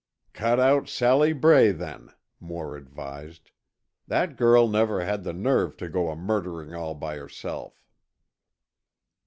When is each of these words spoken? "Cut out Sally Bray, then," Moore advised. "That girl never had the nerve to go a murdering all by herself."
"Cut 0.33 0.59
out 0.59 0.89
Sally 0.89 1.31
Bray, 1.31 1.71
then," 1.71 2.09
Moore 2.39 2.75
advised. 2.75 3.51
"That 4.07 4.35
girl 4.35 4.67
never 4.67 5.05
had 5.05 5.23
the 5.23 5.31
nerve 5.31 5.77
to 5.77 5.87
go 5.89 6.09
a 6.09 6.15
murdering 6.15 6.73
all 6.73 6.95
by 6.95 7.17
herself." 7.17 7.85